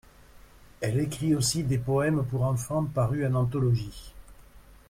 [0.81, 4.15] Elle écrit aussi des poèmes pour enfants, parus en anthologies.